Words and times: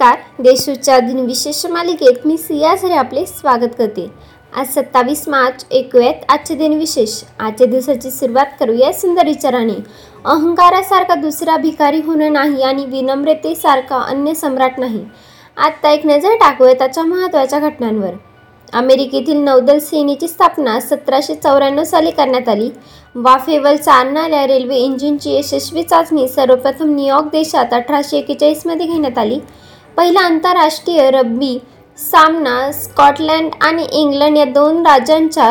नमस्कार. 0.00 0.42
देशूच्या 0.42 0.98
दिन 1.00 1.18
विशेष 1.26 1.64
मालिकेत 1.66 2.26
मी 2.26 2.36
सिया 2.38 2.74
झरे 2.74 2.94
आपले 2.94 3.24
स्वागत 3.26 3.68
करते. 3.78 4.06
आज 4.52 4.66
सत्तावीस 4.74 5.26
मार्च 5.28 5.64
ऐकूयात 5.72 6.24
आजचे 6.28 6.54
दिन 6.54 6.76
विशेष. 6.78 7.14
आजच्या 7.38 7.66
दिवसाची 7.66 8.10
सुरुवात 8.10 8.52
करूया 8.60 8.92
सुंदर 8.92 9.26
विचाराने. 9.26 9.74
अहंकारासारखा 10.24 11.14
दुसरा 11.14 11.56
भिकारी 11.56 12.00
होणं 12.06 12.32
नाही 12.32 12.62
आणि 12.62 12.84
विनम्रतेसारखा 12.84 14.00
अन्य 14.02 14.34
सम्राट 14.34 14.78
नाही. 14.78 15.04
आत्ता 15.56 15.90
एक 15.90 16.06
नजर 16.06 16.36
टाकूया 16.40 16.72
त्याच्या 16.72 17.04
महत्त्वाच्या 17.04 17.58
घटनांवर. 17.58 18.14
अमेरिकेतील 18.72 19.36
नौदल 19.36 19.78
सेनेची 19.78 20.28
स्थापना 20.28 20.80
सतराशे 20.80 21.34
चौऱ्याण्णव 21.34 21.84
साली 21.84 22.10
करण्यात 22.10 22.48
आली. 22.48 22.70
वाफेवर 23.14 23.76
चालणाऱ्या 23.76 24.46
रेल्वे 24.46 24.76
इंजिनची 24.76 25.34
यशस्वी 25.34 25.82
चाचणी 25.82 26.28
सर्वप्रथम 26.28 26.94
न्यूयॉर्क 26.94 27.30
देशात 27.32 27.72
अठराशे 27.72 28.18
एक्केचाळीसमध्ये 28.18 28.86
घेण्यात 28.86 29.18
आली. 29.18 29.38
पहिला 29.98 30.20
आंतरराष्ट्रीय 30.20 31.10
रग्बी 31.10 31.58
सामना 31.98 32.70
स्कॉटलँड 32.72 33.54
आणि 33.60 33.86
इंग्लंड 33.92 34.36
या 34.38 34.44
दोन 34.44 34.86
राज्यांच्या 34.86 35.48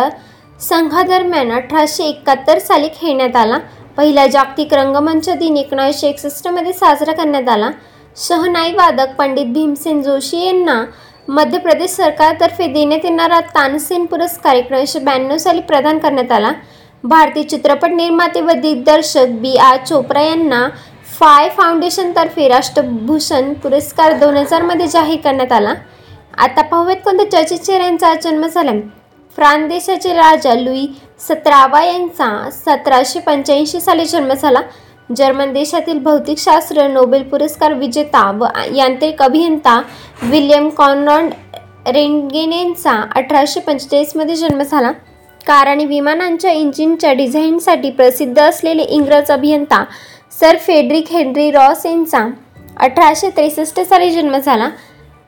संघादरम्यान 0.59 1.51
अठराशे 1.51 2.03
एकाहत्तर 2.03 2.59
साली 2.59 2.87
खेळण्यात 3.01 3.35
आला. 3.35 3.57
पहिला 3.97 4.25
जागतिक 4.27 4.73
रंगमंच 4.73 5.29
दिन 5.29 5.57
एकोणीसशे 5.57 6.07
एकसष्टमध्ये 6.07 6.73
साजरा 6.73 7.13
करण्यात 7.13 7.49
आला. 7.49 7.69
शहनाई 8.27 8.71
वादक 8.75 9.15
पंडित 9.17 9.53
भीमसेन 9.53 10.01
जोशी 10.01 10.45
यांना 10.45 10.83
मध्य 11.27 11.57
प्रदेश 11.57 11.89
सरकारतर्फे 11.89 12.67
देण्यात 12.67 13.05
येणारा 13.05 13.39
तानसेन 13.55 14.05
पुरस्कार 14.05 14.55
एकोणीसशे 14.55 14.99
ब्याण्णव 14.99 15.37
साली 15.37 15.61
प्रदान 15.61 15.97
करण्यात 15.97 16.31
आला. 16.31 16.51
भारतीय 17.03 17.43
चित्रपट 17.43 17.89
निर्माते 17.89 18.41
व 18.41 18.51
दिग्दर्शक 18.51 19.39
बी 19.41 19.55
आर 19.55 19.77
चोप्रा 19.85 20.21
यांना 20.21 20.67
फाय 21.17 21.47
फाउंडेशनतर्फे 21.49 22.47
राष्ट्रभूषण 22.47 23.53
पुरस्कार 23.53 24.13
दोन 24.19 24.35
हजारमध्ये 24.37 24.87
जाहीर 24.87 25.19
करण्यात 25.23 25.51
आला. 25.51 25.73
आता 26.37 26.61
पाहूयात 26.61 26.97
कोणत्या 27.05 27.29
चर्चित 27.31 27.59
चेहऱ्यांचा 27.59 28.13
जन्म 28.23 28.45
झाला 28.47 28.71
फ्रान्स 29.37 29.69
देशाचे 29.69 30.13
राजा 30.13 30.53
लुई 30.55 30.85
सतरावा 31.27 31.83
यांचा 31.83 32.49
सतराशे 32.53 33.19
पंच्याऐंशी 33.19 33.79
साली 33.81 34.05
जन्म 34.05 34.33
झाला. 34.33 34.61
जर्मन 35.09 35.53
देशातील 35.53 35.99
भौतिकशास्त्र 36.03 36.87
नोबेल 36.87 37.23
पुरस्कार 37.29 37.73
विजेता 37.73 38.29
व 38.39 38.47
यांत्रिक 38.75 39.21
अभियंता 39.21 39.81
विल्यम 40.23 40.69
कॉनरॉन 40.69 41.29
रेंगेन 41.87 42.53
यांचा 42.53 43.01
अठराशे 43.15 43.59
पंचेचाळीसमध्ये 43.59 44.35
जन्म 44.35 44.61
झाला. 44.61 44.91
कार 45.47 45.67
आणि 45.67 45.85
विमानांच्या 45.85 46.51
इंजिनच्या 46.51 47.13
डिझाईनसाठी 47.13 47.89
प्रसिद्ध 47.89 48.39
असलेले 48.39 48.83
इंग्रज 48.83 49.31
अभियंता 49.31 49.83
सर 50.31 50.57
फेडरिक 50.57 51.11
हेनरी 51.11 51.49
रॉस 51.51 51.85
यांचा 51.85 52.19
अठराशे 52.77 53.29
त्रेसष्ट 53.29 53.79
साली 53.79 54.09
जन्म 54.11 54.37
झाला. 54.37 54.69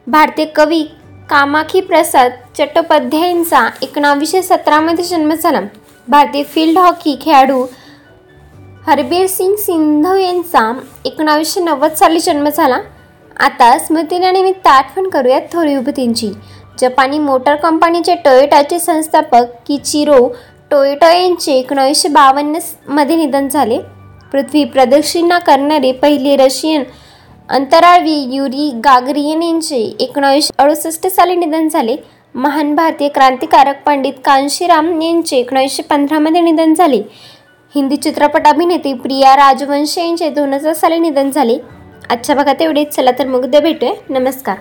भारतीय 0.08 0.46
कवी 0.46 0.82
कामाखी 1.30 1.82
प्रसाद 1.82 2.32
चट्टोपाध्यायांचा 2.58 3.68
एकोणावीसशे 3.82 4.42
सतरामध्ये 4.42 5.06
जन्म 5.06 5.34
झाला. 5.34 5.62
भारतीय 6.08 6.44
फील्ड 6.44 6.78
हॉकी 6.78 7.18
खेळाडू 7.22 7.66
हरबीर 8.88 9.26
सिंग 9.28 9.56
सिंधू 9.56 10.16
यांचा 10.16 10.72
एकोणावीसशे 11.06 11.62
नव्वद 11.62 11.94
साली 11.94 12.20
जन्म 12.20 12.50
झाला. 12.50 12.80
आता 13.40 13.78
स्मृतीनिमित्त 13.80 14.68
आठवण 14.68 15.10
करूयात 15.10 15.42
थोरी 15.54 15.76
उभतींची. 15.76 16.32
जपानी 16.80 17.20
मोटर 17.20 17.56
कंपनीचे 17.56 18.16
टोयोटाचे 18.16 18.80
संस्थापक 18.80 19.46
किचिरो 19.68 20.28
टोयोटा 20.72 21.12
यांचे 21.14 21.54
एकोणावीसशे 21.54 22.10
बावन्नमध्ये 22.10 23.16
निधन 23.16 23.48
झाले. 23.48 23.80
पृथ्वी 24.32 24.64
प्रदक्षिणा 24.64 25.40
करणारे 25.40 25.92
पहिले 25.92 26.36
रशियन 26.36 26.84
अंतराळवीर 27.50 28.34
युरी 28.34 28.70
गागरियन 28.76 29.44
यांचे 29.44 29.78
एकोणावीसशे 30.00 30.64
अडुसष्ट 30.64 31.08
साली 31.08 31.36
निधन 31.36 31.68
झाले. 31.68 31.96
महान 32.36 32.76
भारतीय 32.76 33.08
क्रांतिकारक 33.08 33.84
पंडित 33.86 34.14
कांशीराम 34.26 35.02
यांचे 35.02 35.38
एकोणीसशे 35.38 35.84
पंधरामध्ये 35.84 36.42
निधन 36.42 36.74
झाले. 36.74 37.02
हिंदी 37.76 37.96
चित्रपट 37.96 38.48
अभिनेते 38.48 38.94
प्रिया 38.94 39.36
राजवंश 39.36 39.98
यांचे 39.98 40.30
दोन 40.30 40.54
हजार 40.54 40.74
साली 40.74 41.00
निधन 41.00 41.32
झाले. 41.32 41.58
आजच्या 42.10 42.36
भागात 42.36 42.62
एवढेच. 42.62 42.96
चला 42.96 43.12
तर 43.20 43.28
मग 43.28 43.44
उद्या 43.44 43.62
भेटूया. 43.62 43.94
नमस्कार. 44.10 44.58